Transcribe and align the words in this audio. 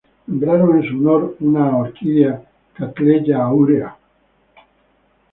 Nombraron 0.27 0.77
en 0.77 0.89
su 0.89 0.97
honor 0.97 1.35
una 1.41 1.77
orquídea 1.77 2.41
Cattleya 2.73 3.37
Aurea, 3.43 3.85
var. 3.85 3.97